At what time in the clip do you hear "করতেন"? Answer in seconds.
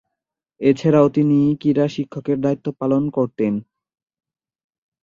3.09-3.53